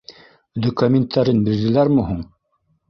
Дөкәминттәрен 0.65 1.45
бирҙеләрме 1.51 2.09
һуң? 2.11 2.29